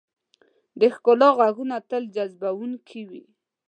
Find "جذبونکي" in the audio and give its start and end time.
2.15-3.01